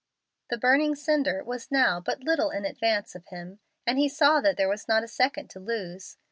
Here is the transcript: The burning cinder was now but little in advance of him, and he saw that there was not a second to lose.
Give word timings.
The 0.49 0.57
burning 0.57 0.95
cinder 0.95 1.43
was 1.43 1.69
now 1.69 1.99
but 1.99 2.21
little 2.23 2.49
in 2.49 2.65
advance 2.65 3.13
of 3.13 3.27
him, 3.27 3.59
and 3.85 3.99
he 3.99 4.09
saw 4.09 4.41
that 4.41 4.57
there 4.57 4.67
was 4.67 4.87
not 4.87 5.03
a 5.03 5.07
second 5.07 5.51
to 5.51 5.59
lose. 5.59 6.17